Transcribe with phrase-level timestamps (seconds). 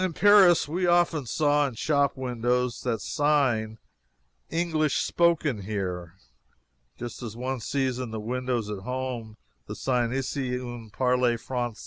[0.03, 3.77] In Paris we often saw in shop windows the sign
[4.49, 6.15] "English Spoken Here,"
[6.97, 9.37] just as one sees in the windows at home
[9.67, 11.79] the sign "Ici on parle francaise."